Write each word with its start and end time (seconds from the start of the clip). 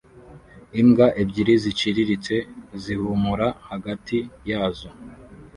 imbwa 0.81 1.07
ebyiri 1.21 1.53
ziciriritse 1.63 2.35
zihumura 2.83 3.47
hagati 3.69 4.17
yazo 4.49 4.89